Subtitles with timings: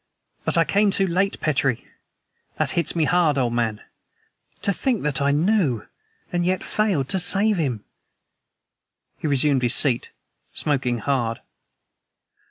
[0.45, 1.85] But I came too late, Petrie!
[2.57, 3.81] That hits me hard, old man.
[4.63, 5.85] To think that I knew
[6.33, 7.83] and yet failed to save him!"
[9.19, 10.09] He resumed his seat,
[10.55, 11.39] smoking hard.